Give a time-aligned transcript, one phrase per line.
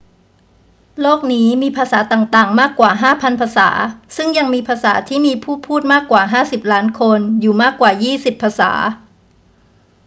[1.01, 3.69] โลกนี้มีภาษาต่าง ๆ มากกว่า 5,000 ภาษา
[4.15, 6.23] ซึ่งยังมีภาษาที่มีผู้พูดมากกว่า
[6.63, 8.71] 50 ล้านคนอยู่มากกว่ายี่สิบภาษา